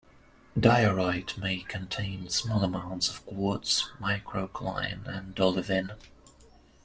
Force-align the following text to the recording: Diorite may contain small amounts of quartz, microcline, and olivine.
Diorite 0.59 1.37
may 1.37 1.59
contain 1.59 2.27
small 2.29 2.63
amounts 2.63 3.07
of 3.07 3.23
quartz, 3.23 3.87
microcline, 3.99 5.05
and 5.07 5.39
olivine. 5.39 5.91